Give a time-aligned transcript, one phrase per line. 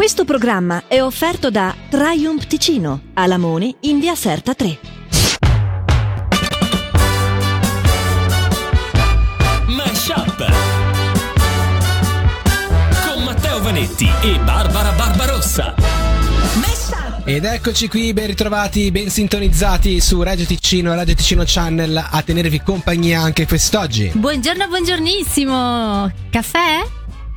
[0.00, 4.78] Questo programma è offerto da Triumph Ticino, a Lamoni, in via Serta 3.
[9.66, 10.52] Mashup
[13.12, 15.74] con Matteo Vanetti e Barbara Barbarossa.
[17.24, 22.22] Ed eccoci qui, ben ritrovati, ben sintonizzati su Radio Ticino e Radio Ticino Channel a
[22.22, 24.12] tenervi compagnia anche quest'oggi.
[24.14, 26.10] Buongiorno, buongiornissimo.
[26.30, 26.86] Caffè?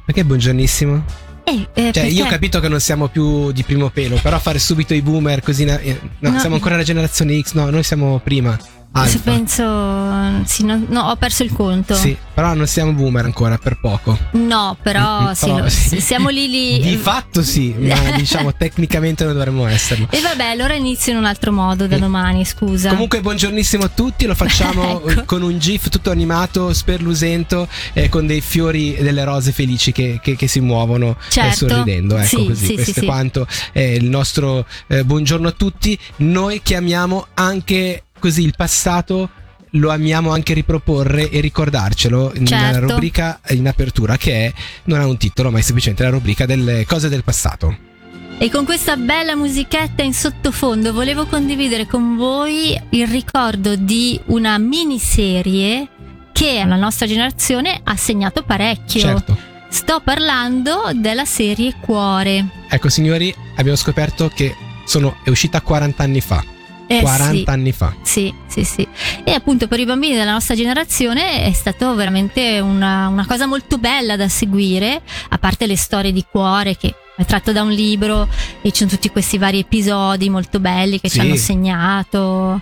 [0.06, 1.23] Perché buongiornissimo?
[1.46, 4.60] Eh, eh, Cioè, io ho capito che non siamo più di primo pelo, però fare
[4.60, 5.64] subito i boomer così.
[5.66, 6.40] eh, No, No.
[6.40, 8.58] siamo ancora la generazione X, no, noi siamo prima.
[8.96, 9.20] Alfa.
[9.24, 10.44] penso.
[10.46, 11.96] Sì, no, no, ho perso il conto.
[11.96, 14.18] Sì, però non siamo boomer ancora, per poco.
[14.32, 16.00] No, però, Mm, sì, però lo- sì.
[16.00, 16.80] siamo lì lì.
[16.80, 20.08] Di fatto sì, ma diciamo tecnicamente non dovremmo esserlo.
[20.12, 22.02] E vabbè, allora inizio in un altro modo da Sì.
[22.02, 22.90] domani, scusa.
[22.90, 25.24] Comunque buongiornissimo a tutti, lo facciamo Ecco.
[25.26, 30.20] con un gif tutto animato, sperlusento, eh, con dei fiori e delle rose felici che,
[30.22, 31.68] che- che si muovono eh, Certo.
[31.68, 32.16] sorridendo.
[32.18, 35.98] Ecco Sì, così, sì, questo è quanto è il nostro eh, buongiorno a tutti.
[36.18, 39.30] Noi chiamiamo anche così il passato.
[39.72, 42.88] Lo amiamo anche riproporre e ricordarcelo nella Certo.
[42.88, 44.54] rubrica in apertura che è,
[44.86, 47.76] non ha un titolo ma è semplicemente la rubrica delle cose del passato.
[48.38, 54.58] E con questa bella musichetta in sottofondo volevo condividere con voi il ricordo di una
[54.58, 55.90] miniserie
[56.32, 59.02] che alla nostra generazione ha segnato parecchio.
[59.02, 59.38] Certo.
[59.68, 62.46] Sto parlando della serie Cuore.
[62.70, 66.53] Ecco signori, abbiamo scoperto che sono, è uscita 40 anni fa.
[66.88, 67.44] Eh 40 sì.
[67.48, 67.94] anni fa.
[68.02, 68.88] Sì, sì, sì.
[69.24, 73.78] E appunto per i bambini della nostra generazione è stato veramente una, una cosa molto
[73.78, 78.28] bella da seguire, a parte le storie di cuore che è tratto da un libro
[78.62, 81.20] e ci sono tutti questi vari episodi molto belli che Sì.
[81.20, 82.62] ci hanno segnato.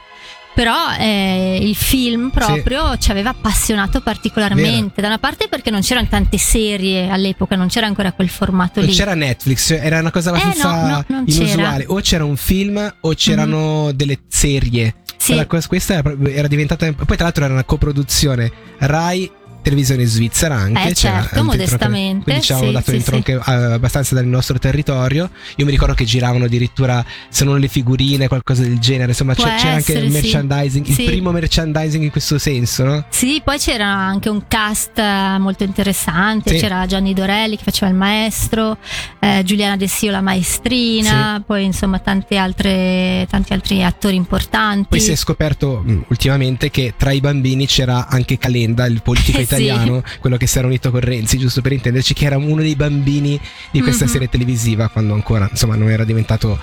[0.54, 5.02] Però eh, il film proprio ci aveva appassionato particolarmente.
[5.02, 8.90] Da una parte perché non c'erano tante serie all'epoca, non c'era ancora quel formato Non
[8.90, 8.96] lì.
[8.96, 11.86] c'era Netflix, era una cosa Eh, abbastanza no, no, non inusuale.
[11.88, 14.96] O c'era un film o c'erano delle serie.
[15.18, 15.34] Sì.
[15.46, 16.92] Quella- questa- era diventata.
[16.92, 19.30] Poi, tra l'altro, era una coproduzione Rai.
[19.62, 20.90] Televisione svizzera anche.
[20.90, 23.32] Eh, certo, modestamente, Quindi ci avevano sì, dato sì, dentro sì.
[23.32, 25.30] anche abbastanza del nostro territorio.
[25.58, 29.10] Io mi ricordo che giravano addirittura, se non le figurine, qualcosa del genere.
[29.10, 33.06] Insomma, Può c'era anche il essere, merchandising, il primo merchandising in questo senso, no?
[33.10, 37.98] Sì, poi c'era anche un cast eh, molto interessante, c'era Gianni Dorelli che faceva il
[37.98, 38.78] maestro,
[39.20, 44.88] eh, Giuliana De Sio la maestrina, poi insomma tante altre, tanti altri attori importanti.
[44.90, 49.40] Poi si è scoperto mh, ultimamente che tra i bambini c'era anche Calenda, il politico
[49.56, 49.64] Sì.
[49.64, 52.76] italiano, quello che si era unito con Renzi, giusto per intenderci, che era uno dei
[52.76, 53.40] bambini
[53.72, 54.12] di questa Mhm.
[54.12, 56.60] serie televisiva quando ancora insomma non era diventato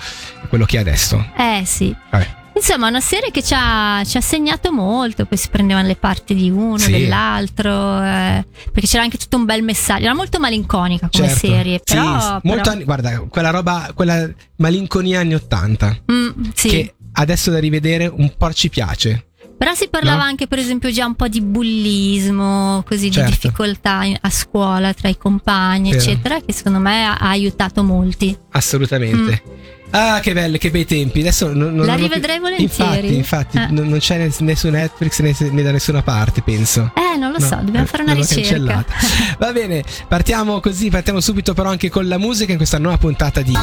[0.49, 1.31] quello che è adesso.
[1.37, 1.95] Eh sì.
[2.11, 2.37] Vabbè.
[2.55, 6.35] Insomma, una serie che ci ha, ci ha segnato molto, poi si prendevano le parti
[6.35, 6.91] di uno, Sì.
[6.91, 7.71] dell'altro,
[8.03, 11.47] eh, perché c'era anche tutto un bel messaggio, era molto malinconica come Certo.
[11.47, 12.19] serie, Sì, però...
[12.19, 16.67] sì, molto però- anni- guarda, quella roba, quella malinconia anni 80, Mm, sì.
[16.67, 19.27] che adesso da rivedere un po' ci piace.
[19.59, 20.23] Però si parlava No?
[20.23, 23.29] anche, per esempio, già un po' di bullismo, così Certo.
[23.29, 26.01] di difficoltà a scuola tra i compagni, Vero.
[26.01, 28.35] eccetera, che secondo me ha, ha aiutato molti.
[28.51, 29.43] Assolutamente.
[29.91, 31.19] Ah, che belle, che bei tempi.
[31.19, 31.87] Adesso non, non Mm.
[31.87, 33.15] La rivedrei più- volentieri.
[33.15, 33.67] Infatti, infatti Eh.
[33.71, 36.91] non, non c'è né, su Netflix né, né da nessuna parte, penso.
[36.95, 38.41] Eh, non lo No, so, dobbiamo eh, fare una ricerca.
[38.41, 38.93] cancellata.
[39.39, 43.41] Va bene, partiamo così, partiamo subito però anche con la musica in questa nuova puntata
[43.41, 43.53] di...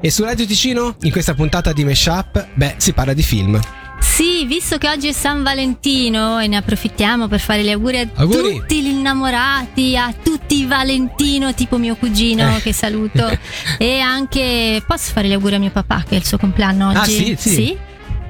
[0.00, 3.58] E su Radio Ticino, in questa puntata di Meshup, beh, si parla di film.
[4.06, 8.08] Sì, visto che oggi è San Valentino e ne approfittiamo per fare gli auguri a
[8.14, 8.60] Auguri.
[8.60, 12.62] tutti gli innamorati, a tutti i Valentino, tipo mio cugino Eh.
[12.62, 13.28] che saluto,
[13.76, 17.32] e anche posso fare gli auguri a mio papà che è il suo compleanno oggi?
[17.32, 17.76] Ah, sì, sì.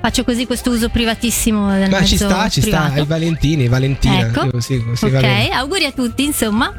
[0.01, 2.91] Faccio così questo uso privatissimo del Ma ci sta, ci privato.
[2.91, 4.19] sta, ai Valentini, Valentina.
[4.27, 4.51] Ecco.
[4.51, 6.73] Così, così ok, auguri a tutti, insomma.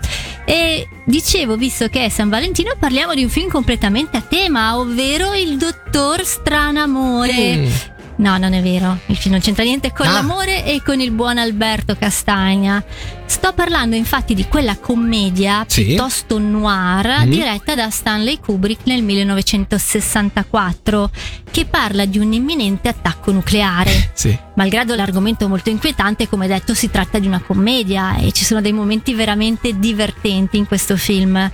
[0.46, 5.34] E dicevo, visto che è San Valentino, parliamo di un film completamente a tema, ovvero
[5.34, 7.56] Il Dottor Stranamore.
[7.58, 7.68] Mm.
[8.18, 8.98] No, non è vero.
[9.08, 10.12] Il film non c'entra niente con Ah.
[10.14, 12.84] l'amore e con il buon Alberto Castagna.
[13.30, 15.84] Sto parlando infatti di quella commedia Sì.
[15.86, 17.30] piuttosto noir Mm.
[17.30, 21.10] diretta da Stanley Kubrick nel 1964,
[21.52, 24.12] che parla di un imminente attacco nucleare.
[24.18, 24.36] Sì.
[24.56, 28.74] Malgrado l'argomento molto inquietante, come detto, si tratta di una commedia e ci sono dei
[28.74, 31.52] momenti veramente divertenti in questo film.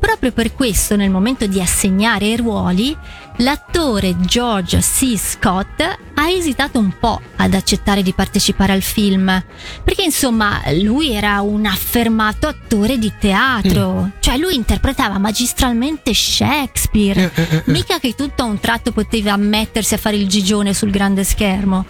[0.00, 2.96] Proprio per questo, nel momento di assegnare i ruoli,
[3.36, 5.16] l'attore George C.
[5.16, 5.80] Scott
[6.14, 9.40] ha esitato un po' ad accettare di partecipare al film,
[9.84, 17.32] perché insomma lui era un affermato attore di teatro, cioè lui interpretava magistralmente Shakespeare.
[17.34, 17.62] Eh, eh, eh, eh.
[17.66, 21.84] Mica che tutto a un tratto poteva mettersi a fare il gigione sul grande schermo.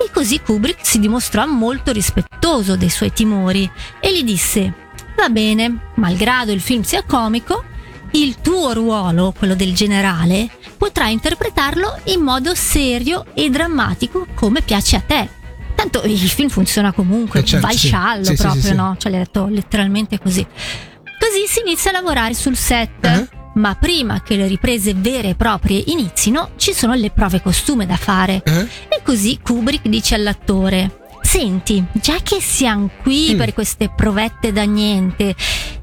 [0.00, 3.70] E così Kubrick si dimostrò molto rispettoso dei suoi timori
[4.00, 4.72] e gli disse:
[5.16, 7.64] Va bene, malgrado il film sia comico,
[8.12, 14.96] il tuo ruolo, quello del generale, potrai interpretarlo in modo serio e drammatico come piace
[14.96, 15.37] a te.
[15.78, 18.74] Tanto il film funziona comunque, Eh, certo, va al sciallo Sì, proprio, sì, sì.
[18.74, 18.96] no?
[18.98, 20.44] Cioè l'hai detto letteralmente così.
[20.44, 23.04] Così si inizia a lavorare sul set.
[23.06, 23.26] Ah.
[23.54, 27.96] Ma prima che le riprese vere e proprie inizino, ci sono le prove costume da
[27.96, 28.42] fare.
[28.44, 28.60] Eh?
[28.88, 33.38] E così Kubrick dice all'attore: Senti, già che siamo qui Mm.
[33.38, 35.34] per queste provette da niente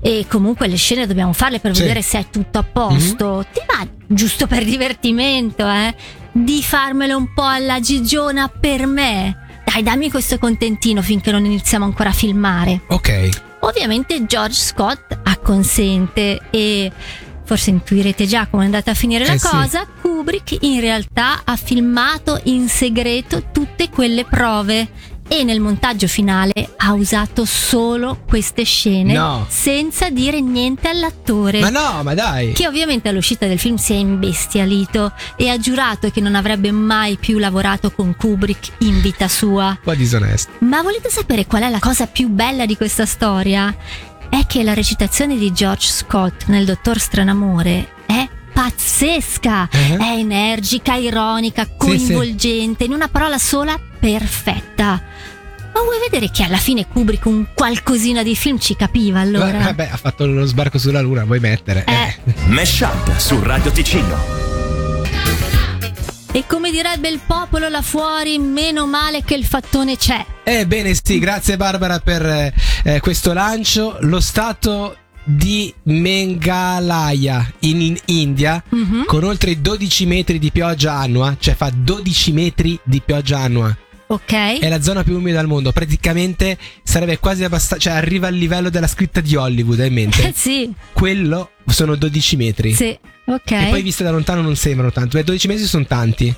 [0.02, 1.82] e comunque le scene dobbiamo farle per Sì.
[1.84, 5.96] vedere se è tutto a posto, ti va giusto per divertimento, eh?
[6.34, 9.40] Di farmelo un po' alla gigiona per me.
[9.76, 12.84] Dai, dammi questo contentino finché non iniziamo ancora a filmare.
[12.88, 13.58] Ok.
[13.60, 16.90] Ovviamente George Scott acconsente e
[17.44, 19.50] forse intuirete già come è andata a finire la Eh sì.
[19.50, 19.86] cosa.
[20.00, 24.88] Kubrick in realtà ha filmato in segreto tutte quelle prove
[25.28, 29.46] e nel montaggio finale ha usato solo queste scene No.
[29.50, 31.60] senza dire niente all'attore.
[31.60, 32.54] Ma no, ma dai.
[32.54, 37.18] Che ovviamente all'uscita del film si è imbestialito e ha giurato che non avrebbe mai
[37.18, 39.78] più lavorato con Kubrick in vita sua.
[39.82, 40.52] Po' disonesto.
[40.60, 43.76] Ma volete sapere qual è la cosa più bella di questa storia?
[44.30, 49.98] È che la recitazione di George Scott nel Dottor Stranamore è pazzesca, Eh?
[49.98, 55.02] è energica, ironica, coinvolgente, in una parola sola perfetta.
[55.74, 59.58] Ma vuoi vedere che alla fine Kubrick un qualcosina di film ci capiva allora?
[59.60, 61.84] Vabbè, ha fatto lo sbarco sulla luna, vuoi mettere?
[61.84, 62.34] Eh.
[62.46, 64.44] Mesh Up su Radio Ticino.
[66.32, 70.26] E come direbbe il popolo là fuori, meno male che il fattone c'è.
[70.44, 72.54] Ebbene sì, grazie Barbara per
[72.84, 73.98] eh, questo lancio.
[74.02, 79.06] Lo stato di Meghalaya in, in India Mhm.
[79.06, 83.76] con oltre 12 metri di pioggia annua, cioè fa 12 metri di pioggia annua.
[84.08, 84.60] Ok?
[84.60, 88.70] È la zona più umida al mondo, praticamente sarebbe quasi abbastanza, cioè arriva al livello
[88.70, 90.34] della scritta di Hollywood, hai in Eh mente?
[90.38, 92.74] sì, Quello sono 12 metri.
[92.74, 92.96] sì,
[93.26, 93.52] ok.
[93.52, 95.18] E poi viste da lontano non sembrano tanto.
[95.18, 96.34] Beh, 12 metri sono tanti.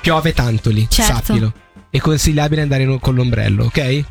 [0.00, 1.12] Piove tanto lì, Certo.
[1.26, 1.52] sappilo.
[1.90, 3.76] È consigliabile andare con l'ombrello, ok?
[3.78, 4.04] Eh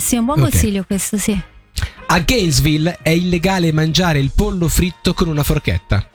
[0.00, 0.50] sì, è un buon Ok.
[0.50, 1.40] consiglio questo, sì.
[2.06, 6.06] A Gainesville è illegale mangiare il pollo fritto con una forchetta.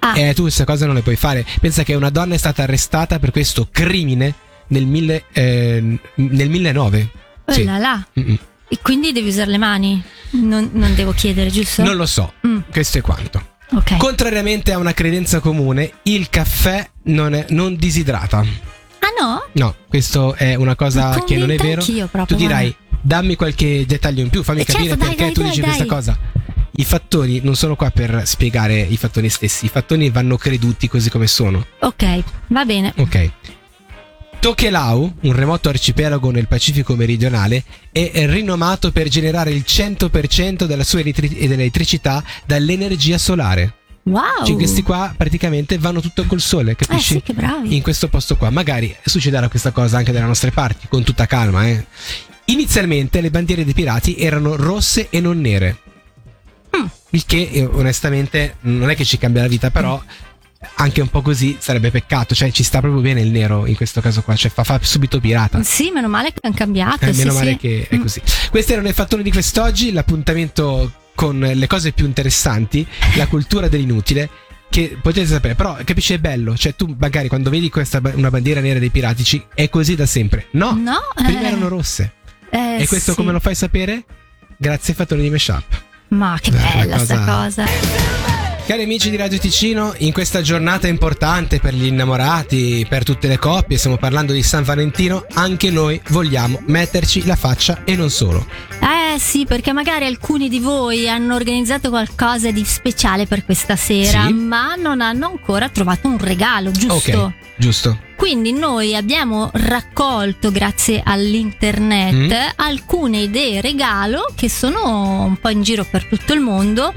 [0.00, 1.44] Ah, E tu queste cose non le puoi fare.
[1.60, 4.34] Pensa che una donna è stata arrestata per questo crimine
[4.68, 7.10] nel, mille, eh, nel 1009.
[7.46, 7.64] oh Sì.
[7.64, 8.06] là là.
[8.18, 8.38] Mm-mm.
[8.68, 10.02] E quindi devi usare le mani?
[10.30, 11.82] Non, non devo chiedere, giusto?
[11.82, 12.32] Non lo so.
[12.46, 13.46] Mm, Questo è quanto.
[13.72, 13.96] ok.
[13.98, 18.38] Contrariamente a una credenza comune, il caffè non, è, non disidrata.
[18.38, 19.44] ah no?
[19.52, 21.82] No, questo è una cosa che non è vero.
[22.10, 25.40] proprio, tu dirai, dammi qualche dettaglio in più, fammi Eh, capire certo, perché dai, tu
[25.42, 25.68] dai, dici dai.
[25.74, 26.18] questa cosa.
[26.76, 31.10] I fattori non sono qua per spiegare i fattori stessi, i fattori vanno creduti così
[31.10, 31.64] come sono.
[31.80, 32.92] Ok, va bene.
[32.96, 33.30] Ok.
[34.40, 37.62] Tokelau, un remoto arcipelago nel Pacifico meridionale,
[37.92, 43.76] è rinomato per generare il 100% della sua elettri- dell'elettricità dall'energia solare.
[44.02, 44.44] Wow.
[44.44, 47.14] Cioè questi qua praticamente vanno tutto col sole, Eh capisci?
[47.14, 47.74] sì, che bravi.
[47.74, 48.50] in questo posto qua.
[48.50, 51.86] Magari succederà questa cosa anche dalle nostre parti, con tutta calma, eh.
[52.46, 55.78] Inizialmente le bandiere dei pirati erano rosse e non nere.
[56.76, 56.84] Mm.
[57.10, 60.00] Il che eh, onestamente non è che ci cambia la vita, però
[60.76, 64.00] anche un po' così sarebbe peccato, cioè ci sta proprio bene il nero in questo
[64.00, 65.62] caso qua, cioè fa, fa subito pirata.
[65.62, 67.04] Sì, meno male che hanno cambiato.
[67.04, 67.36] Eh, sì, meno sì.
[67.38, 68.00] male che è Mm.
[68.00, 68.20] così.
[68.50, 72.86] Questi erano i fattori di quest'oggi, l'appuntamento con le cose più interessanti,
[73.16, 74.28] la cultura dell'inutile.
[74.68, 76.56] Che potete sapere, però capisci è bello.
[76.56, 80.04] Cioè, tu magari quando vedi questa una bandiera nera dei pirati, ci- è così da
[80.06, 80.46] sempre.
[80.52, 82.12] No, No, prima eh, erano rosse.
[82.54, 83.16] Eh, e questo sì.
[83.16, 84.04] come lo fai sapere?
[84.56, 85.82] Grazie ai fattori di mashup.
[86.08, 86.52] Ma che Eh,
[86.86, 87.64] bella sta cosa- cosa.
[88.66, 93.36] Cari amici di Radio Ticino, in questa giornata importante per gli innamorati, per tutte le
[93.36, 98.46] coppie, stiamo parlando di San Valentino, anche noi vogliamo metterci la faccia e non solo.
[98.80, 104.24] Eh sì, perché magari alcuni di voi hanno organizzato qualcosa di speciale per questa sera,
[104.26, 104.32] Sì.
[104.32, 107.20] ma non hanno ancora trovato un regalo, giusto?
[107.20, 107.98] Ok, giusto.
[108.16, 112.30] Quindi noi abbiamo raccolto, grazie all'internet, Mm.
[112.56, 116.92] alcune idee regalo che sono un po' in giro per tutto il mondo.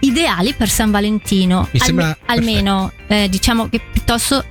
[0.00, 1.68] Ideali per San Valentino.
[1.72, 4.44] Mi sembra almeno, eh, diciamo che piuttosto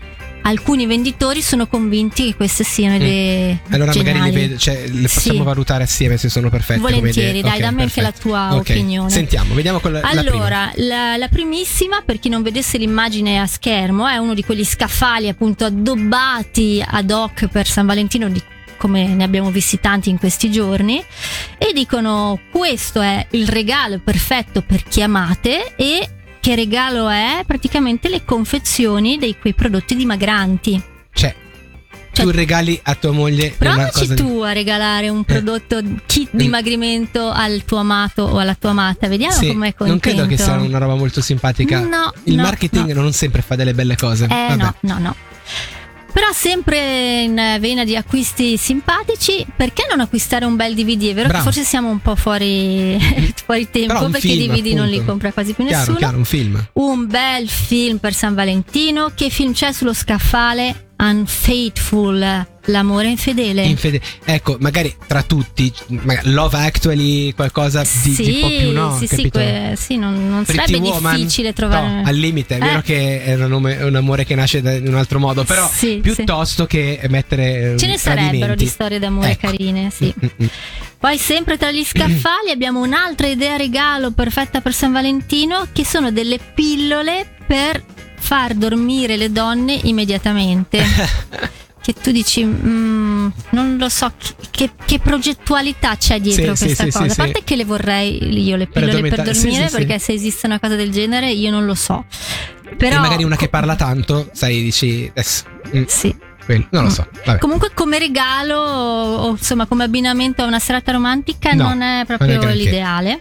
[0.48, 3.54] alcuni venditori sono convinti che queste siano idee.
[3.54, 3.74] Mm.
[3.74, 4.32] Allora magari geniali.
[4.32, 5.44] le, vedo- cioè, le possiamo Sì.
[5.46, 6.80] valutare assieme se sono perfette.
[6.80, 8.30] Volentieri, dai, Ok, dammi anche la perfetto.
[8.30, 9.10] tua Ok, opinione.
[9.10, 10.22] Sentiamo, vediamo con la, la prima.
[10.32, 14.66] Allora, la, la primissima, per chi non vedesse l'immagine a schermo, è uno di quegli
[14.66, 18.42] scaffali appunto addobbati ad hoc per San Valentino, di-
[18.78, 21.04] come ne abbiamo visti tanti in questi giorni,
[21.58, 26.10] e dicono questo è il regalo perfetto per chi amate e
[26.48, 30.82] che regalo è praticamente le confezioni dei quei prodotti dimagranti.
[31.12, 31.36] Cioè,
[32.14, 36.30] Cioè, tu regali a tua moglie Provaci cosa di- tu a regalare un prodotto kit
[36.34, 36.38] Mm.
[36.38, 39.86] dimagrimento al tuo amato o alla tua amata, vediamo Sì, com'è contento.
[39.88, 41.80] non credo che sia una roba molto simpatica.
[41.82, 43.02] No, Il no, marketing no.
[43.02, 44.24] non sempre fa delle belle cose.
[44.24, 44.56] Eh Vabbè.
[44.56, 45.16] no, no, no.
[46.18, 51.10] Però sempre in vena di acquisti simpatici, perché non acquistare un bel DVD?
[51.10, 51.38] È vero Bravo.
[51.38, 52.98] che forse siamo un po' fuori,
[53.46, 55.12] fuori tempo perché i DVD non li appunto.
[55.12, 55.98] compra quasi più Chiaro, nessuno.
[56.00, 56.70] chiaro, un film.
[56.74, 59.12] Un bel film per San Valentino.
[59.14, 60.87] Che film c'è sullo scaffale?
[61.00, 63.64] Unfaithful, l'amore infedele.
[63.64, 68.72] Infede- ecco, magari tra tutti, magari Love Actually, qualcosa di, sì, di un po' più
[68.72, 71.88] no, sì, sì, que- sì, non, non sarebbe Woman, difficile trovare.
[71.88, 72.66] no, al limite, è Eh.
[72.66, 76.66] vero che è un, amore che nasce da- in un altro modo, però Sì, piuttosto
[76.66, 79.48] che mettere Ce ne sarebbero di storie d'amore Ecco.
[79.48, 80.06] carine, sì.
[80.06, 80.48] Mm, mm, mm.
[81.00, 86.12] Poi sempre tra gli scaffali abbiamo un'altra idea regalo perfetta per San Valentino che sono
[86.12, 87.84] delle pillole per
[88.28, 90.84] far dormire le donne immediatamente.
[91.82, 94.12] che tu dici, "Mm, non lo so
[94.52, 97.06] che, che- progettualità c'è dietro Sì, questa sì, cosa.
[97.08, 100.12] sì, A parte che le vorrei io le Per pillole per sì, dormire, perché se
[100.12, 102.04] esiste una cosa del genere io non lo so.
[102.78, 106.14] Però, e magari una che parla tanto, sai, dici adesso, mm, Sì.
[106.72, 107.08] non lo so.
[107.26, 107.40] Vabbè.
[107.40, 112.06] Comunque come regalo o insomma come abbinamento a una serata romantica No, non è non
[112.06, 112.58] proprio è granché.
[112.58, 113.20] l'ideale.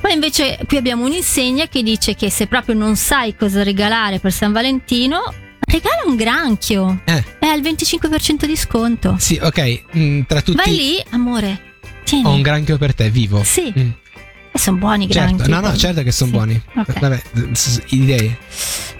[0.00, 4.32] Poi invece qui abbiamo un'insegna che dice che se proprio non sai cosa regalare per
[4.32, 5.22] San Valentino,
[5.60, 7.00] regala un granchio.
[7.04, 7.24] Eh.
[7.38, 9.16] È al 25% di sconto.
[9.18, 11.74] Sì, ok, mm, tra tutti Vai lì, amore.
[12.04, 12.24] Tieni.
[12.26, 13.42] ho un granchio per te, vivo.
[13.44, 13.90] Sì, Mm,
[14.58, 15.50] sono buoni i certo, granchi.
[15.50, 16.36] no, no, certo che sono Sì.
[16.36, 16.62] buoni.
[16.76, 16.98] Ok.
[17.00, 17.22] Vabbè,
[17.88, 18.36] idee.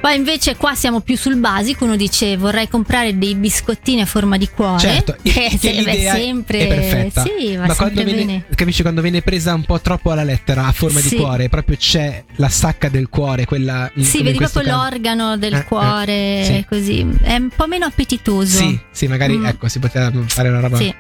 [0.00, 4.37] Poi invece qua siamo più sul basico, uno dice vorrei comprare dei biscottini a forma
[4.37, 4.79] di cuore.
[4.79, 7.23] Certo, che che l'idea sempre è perfetta.
[7.25, 8.45] Sì, va Ma sempre quando viene, bene.
[8.55, 11.09] capisci quando viene presa un po' troppo alla lettera a forma Sì.
[11.11, 14.77] di cuore, proprio c'è la sacca del cuore, quella in- Sì, vedi proprio caso.
[14.77, 16.65] l'organo del Eh, eh, cuore, sì.
[16.69, 17.07] così.
[17.23, 18.57] È un po' meno appetitoso.
[18.59, 19.47] Sì, sì, magari Mm.
[19.47, 20.77] ecco, si poteva fare una roba.
[20.77, 20.95] Sì.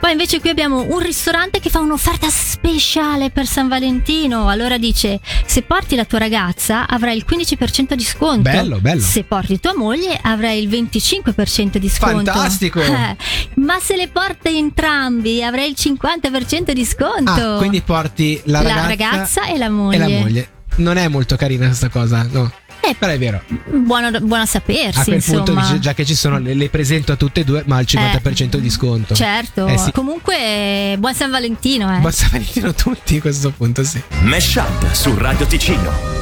[0.00, 4.48] Poi invece qui abbiamo un ristorante che fa un'offerta speciale per San Valentino.
[4.48, 8.42] Allora dice: se porti la tua ragazza avrai il 15% di sconto.
[8.42, 9.00] Bello, bello.
[9.00, 12.30] Se porti tua moglie avrai il 25% di sconto.
[12.30, 12.80] Fantastico.
[12.80, 13.16] Eh,
[13.56, 17.54] ma se le porti entrambi avrai il 50% di sconto.
[17.54, 19.96] Ah, quindi porti la La ragazza, ragazza e la moglie.
[19.96, 20.48] e la moglie.
[20.76, 22.52] Non è molto carina questa cosa, no.
[22.88, 23.42] Eh, Però è vero.
[23.68, 25.42] buono, buono a sapersi, A quel insomma.
[25.42, 27.84] punto dice, già che ci sono, le, le presento a tutte e due, ma al
[27.88, 29.14] 50% di sconto.
[29.14, 29.90] Certo, Eh sì.
[29.92, 31.98] comunque buon San Valentino, eh.
[31.98, 34.00] Buon San Valentino a tutti a questo punto, sì.
[34.20, 36.14] Mesh Up su Radio Ticino.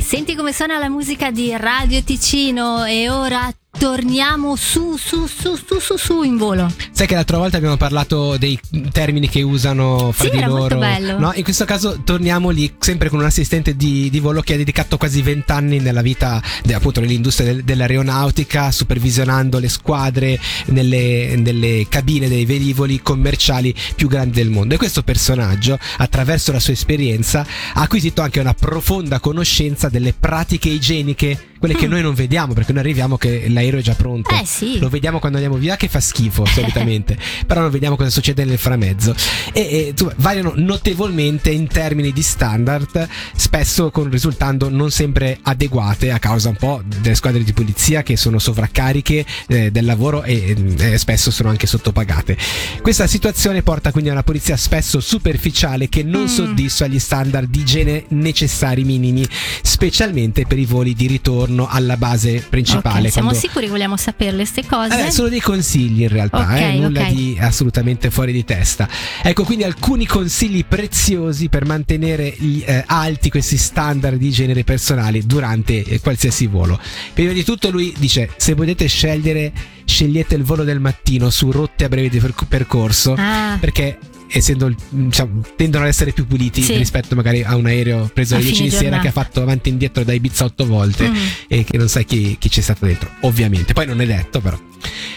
[0.00, 5.78] Senti come suona la musica di Radio Ticino e ora torniamo su, su, su, su,
[5.78, 6.70] su, su in volo.
[6.90, 8.58] Sai che l'altra volta abbiamo parlato dei
[8.90, 10.78] termini che usano fra Sì, di loro.
[11.18, 11.32] No?
[11.34, 14.96] In questo caso torniamo lì sempre con un assistente di, di volo che ha dedicato
[14.98, 22.28] quasi vent'anni nella vita de- appunto nell'industria del- dell'aeronautica, supervisionando le squadre nelle, nelle cabine
[22.28, 24.74] dei velivoli commerciali più grandi del mondo.
[24.74, 30.68] E questo personaggio, attraverso la sua esperienza, ha acquisito anche una profonda conoscenza delle pratiche
[30.68, 31.90] igieniche, quelle che Mm.
[31.90, 34.30] noi non vediamo perché noi arriviamo che l'aereo è già pronto.
[34.34, 34.78] Eh sì.
[34.78, 38.58] Lo vediamo quando andiamo via che fa schifo solitamente, però non vediamo cosa succede nel
[38.58, 39.14] framezzo.
[39.52, 46.10] E, e insomma, variano notevolmente in termini di standard, spesso con risultando non sempre adeguate
[46.10, 50.54] a causa un po' delle squadre di polizia che sono sovraccariche eh, del lavoro e
[50.78, 52.36] eh, spesso sono anche sottopagate.
[52.82, 56.26] Questa situazione porta quindi a una polizia spesso superficiale che non Mm.
[56.26, 59.26] soddisfa gli standard di igiene necessari minimi,
[59.62, 63.06] specialmente per i voli di ritorno alla base principale.
[63.06, 65.06] Ok, siamo quando- sicuri che vogliamo saperle queste cose?
[65.06, 67.12] eh, sono dei consigli in realtà, Ok, eh, nulla ok.
[67.12, 68.88] di assolutamente fuori di testa.
[69.22, 75.26] Ecco quindi alcuni consigli preziosi per mantenere gli, eh, alti questi standard di genere personali
[75.26, 76.78] durante eh, qualsiasi volo.
[77.14, 79.52] Prima di tutto lui dice se potete scegliere
[79.84, 83.98] scegliete il volo del mattino su rotte a breve percorso Ah, perché
[84.30, 86.76] essendo diciamo, tendono ad essere più puliti Sì.
[86.76, 89.72] rispetto magari a un aereo preso alle 10 di sera che ha fatto avanti e
[89.72, 91.16] indietro da Ibiza otto volte mm.
[91.48, 93.72] e che non sai chi, chi c'è stato dentro, ovviamente.
[93.72, 94.58] Poi non è detto, però.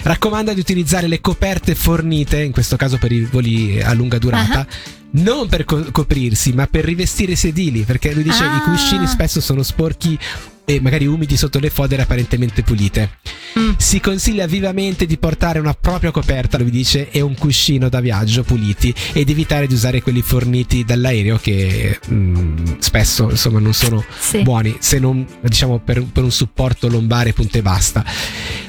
[0.04, 4.60] Raccomanda di utilizzare le coperte fornite, in questo caso per i voli a lunga durata.
[4.62, 4.68] Ah.
[5.14, 8.58] Non per co- coprirsi, ma per rivestire i sedili, perché lui dice Ah.
[8.58, 10.18] i cuscini spesso sono sporchi
[10.76, 13.18] e magari umidi sotto le fodere apparentemente pulite.
[13.60, 13.72] Mm.
[13.78, 18.44] Si consiglia vivamente di portare una propria coperta, lui dice, e un cuscino da viaggio
[18.44, 24.42] puliti ed evitare di usare quelli forniti dall'aereo che mm, spesso insomma non sono Sì.
[24.44, 28.06] buoni se non diciamo per, per un supporto lombare punto e basta.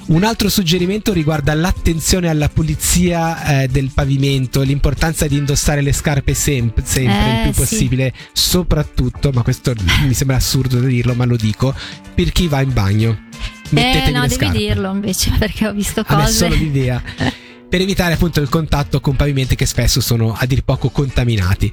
[0.04, 6.34] Un altro suggerimento riguarda l'attenzione alla pulizia eh, del pavimento, l'importanza di indossare le scarpe
[6.34, 7.58] sem- sempre il Eh, più sì.
[7.60, 9.72] possibile, soprattutto, ma questo
[10.06, 11.74] mi sembra assurdo da dirlo, ma lo dico,
[12.14, 13.16] per chi va in bagno.
[13.70, 14.58] mettetevi Eh, no, devi scarpe.
[14.58, 16.32] dirlo invece, perché ho visto A me cose.
[16.36, 17.02] solo l'idea.
[17.72, 21.72] Per evitare appunto il contatto con pavimenti che spesso sono a dir poco contaminati.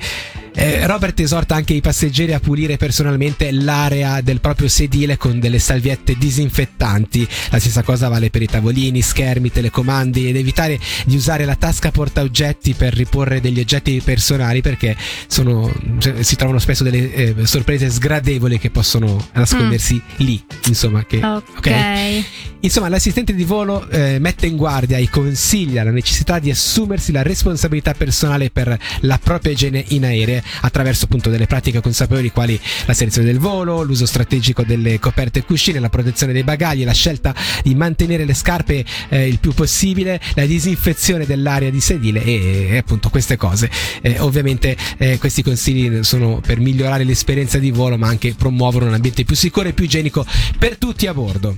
[0.54, 5.60] Eh, Robert esorta anche i passeggeri a pulire personalmente l'area del proprio sedile con delle
[5.60, 7.28] salviette disinfettanti.
[7.50, 11.92] La stessa cosa vale per i tavolini, schermi, telecomandi ed evitare di usare la tasca
[11.92, 14.96] porta oggetti per riporre degli oggetti personali perché
[15.28, 15.72] sono,
[16.20, 20.44] si trovano spesso delle eh, sorprese sgradevoli che possono nascondersi lì.
[20.66, 21.72] Insomma, che, Ok.
[22.62, 27.22] Insomma, l'assistente di volo eh, mette in guardia e consiglia la necessità di assumersi la
[27.22, 32.94] responsabilità personale per la propria igiene in aereo attraverso appunto delle pratiche consapevoli quali la
[32.94, 37.34] selezione del volo, l'uso strategico delle coperte e cuscine, la protezione dei bagagli, la scelta
[37.64, 42.78] di mantenere le scarpe eh, il più possibile, la disinfezione dell'area di sedile e, e
[42.78, 43.70] appunto queste cose.
[44.02, 48.94] Eh, ovviamente eh, questi consigli sono per migliorare l'esperienza di volo ma anche promuovono un
[48.94, 50.26] ambiente più sicuro e più igienico
[50.58, 51.58] per tutti a bordo.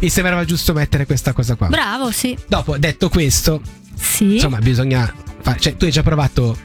[0.00, 1.68] Mi sembrava giusto mettere questa cosa qua.
[1.68, 2.36] Bravo, sì.
[2.46, 3.62] Dopo, detto questo,
[3.94, 4.34] Sì.
[4.34, 5.10] insomma, bisogna
[5.40, 5.58] fare.
[5.60, 6.56] Cioè, tu hai già provato,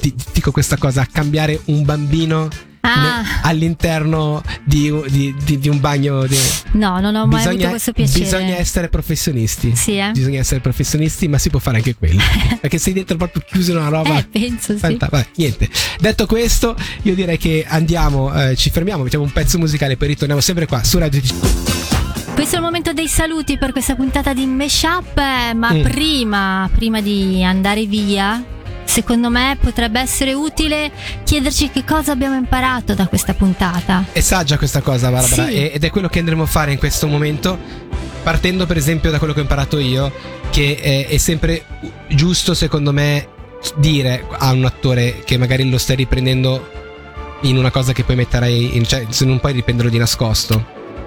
[0.00, 2.48] ti, ti dico questa cosa, cambiare un bambino
[2.82, 3.22] Ah.
[3.42, 6.24] all'interno di, di- di- di un bagno?
[6.72, 8.20] no, non ho mai avuto questo piacere.
[8.24, 9.76] bisogna essere professionisti.
[9.76, 10.10] Sì, eh?
[10.12, 12.22] Bisogna essere professionisti, ma si può fare anche quello.
[12.58, 14.16] perché sei dentro proprio chiuso in una roba.
[14.18, 14.78] Eh, penso sì.
[14.78, 15.68] Fanta- vabbè, niente.
[15.98, 20.40] Detto questo, io direi che andiamo, eh, ci fermiamo, mettiamo un pezzo musicale, poi ritorniamo
[20.40, 21.34] sempre qua su Radio TC.
[22.32, 25.82] Questo è il momento dei saluti per questa puntata di Meshup, eh, ma Mm.
[25.82, 28.42] prima, prima di andare via,
[28.90, 30.90] secondo me potrebbe essere utile
[31.22, 34.04] chiederci che cosa abbiamo imparato da questa puntata.
[34.10, 35.68] È saggia questa cosa, Barbara, Sì.
[35.68, 37.56] ed è quello che andremo a fare in questo momento.
[38.22, 40.12] Partendo, per esempio, da quello che ho imparato io,
[40.50, 41.64] che è, è sempre
[42.08, 43.28] giusto, secondo me,
[43.76, 46.68] dire a un attore che magari lo stai riprendendo
[47.42, 50.66] in una cosa che poi metterai in, cioè, se non puoi riprenderlo di nascosto.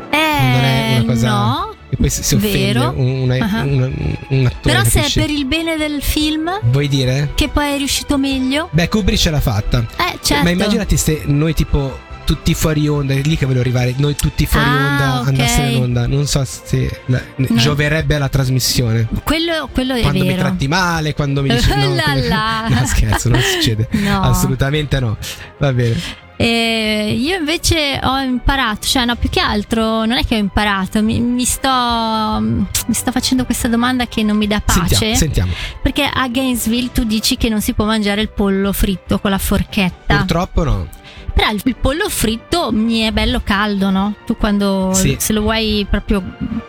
[0.10, 1.73] Eh, Non è una cosa- no.
[1.94, 2.94] E poi si, si offende Vero.
[2.96, 3.62] un, una- Ah.
[3.62, 4.60] un- un attore.
[4.62, 5.20] Però se è capisci?
[5.20, 7.32] per il bene del film, Vuoi dire?
[7.36, 9.86] che poi è riuscito meglio, Beh, Kubrick ce l'ha fatta.
[9.98, 10.44] eh certo.
[10.44, 14.46] Ma immaginati se noi tipo tutti fuori onda, è lì che volevo arrivare, noi tutti
[14.48, 15.28] fuori Ah, onda ok.
[15.28, 17.48] andassero in onda, non so se la- No.
[17.58, 19.08] gioverebbe alla trasmissione.
[19.24, 20.42] Quello, quello è Quando mi vero.
[20.42, 21.94] tratti male, quando mi dici no,
[22.28, 22.68] la.
[22.72, 23.88] no, scherzo, non succede.
[24.04, 24.22] No.
[24.22, 25.16] Assolutamente no.
[25.60, 26.22] Va bene.
[26.36, 31.02] E io invece ho imparato, cioè no, più che altro non è che ho imparato,
[31.02, 34.96] mi, mi sto, mi sto facendo questa domanda che non mi dà pace.
[34.96, 35.52] Sentiamo, sentiamo.
[35.82, 39.38] Perché a Gainesville tu dici che non si può mangiare il pollo fritto con la
[39.38, 40.18] forchetta.
[40.18, 40.88] Purtroppo no.
[41.34, 44.16] Però il, il pollo fritto mi è bello caldo, no?
[44.26, 45.16] Tu quando Sì.
[45.20, 46.22] se lo vuoi proprio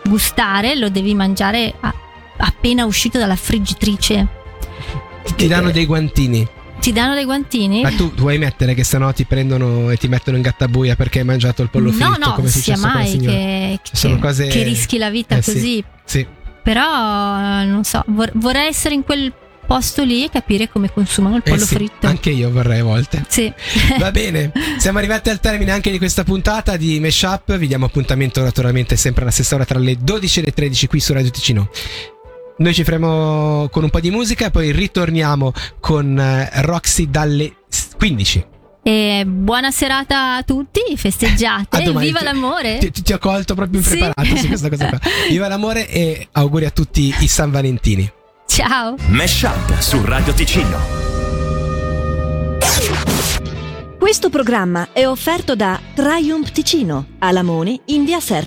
[0.03, 1.93] gustare lo devi mangiare a-
[2.37, 4.27] appena uscito dalla friggitrice.
[5.35, 6.47] Ti danno dei guantini.
[6.79, 7.81] Ti danno dei guantini?
[7.81, 11.25] Ma tu vuoi mettere che sennò ti prendono e ti mettono in gattabuia perché hai
[11.25, 12.17] mangiato il pollo no, fritto?
[12.29, 15.53] no, come è sia mai che, Sono che- cose- che rischi la vita Eh, sì.
[15.53, 15.83] così.
[16.03, 16.27] Sì.
[16.61, 19.33] Però eh, non so, vor- vorrei essere in quel
[19.65, 22.05] posto lì e capire come consumano il Eh pollo sì, fritto.
[22.05, 23.23] Anche io vorrei a volte.
[23.27, 23.51] Sì.
[23.97, 27.57] Va bene, siamo arrivati al termine anche di questa puntata di Meshup.
[27.57, 30.99] Vi diamo appuntamento naturalmente sempre alla stessa ora tra le 12 e le 13 qui
[30.99, 31.69] su Radio Ticino.
[32.57, 37.53] Noi ci faremo con un po' di musica e poi ritorniamo con eh, Roxy dalle
[37.97, 38.45] 15.
[38.81, 42.77] E buona serata a tutti, festeggiate, viva Ti- l'amore!
[42.77, 43.93] Ti, ti ho colto proprio Sì.
[43.97, 44.99] impreparato su questa cosa qua.
[45.27, 48.09] Viva l'amore e auguri a tutti i San Valentini.
[48.47, 48.95] Ciao!
[49.07, 51.03] Mesh Up su Radio Ticino.
[53.99, 58.43] Questo programma è offerto da Triumph Ticino, a Lamone, in via Serta.